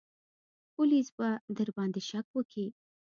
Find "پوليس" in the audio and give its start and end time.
0.73-1.07